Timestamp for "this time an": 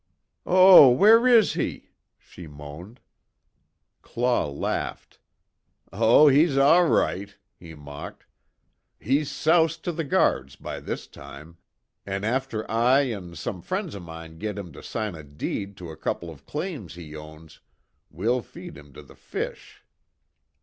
10.79-12.23